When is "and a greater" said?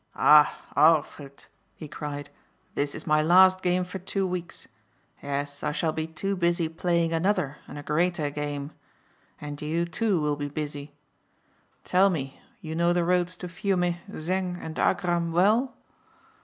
7.67-8.31